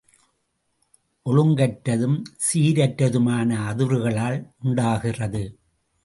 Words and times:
ஒழுங்கற்றதும் 1.25 2.15
சீரற்றதுமான 2.45 3.59
அதிர்வுகளால் 3.67 4.39
உண்டாகிறது. 4.63 5.43